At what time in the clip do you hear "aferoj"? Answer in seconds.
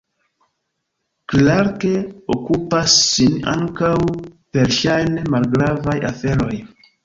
6.15-6.53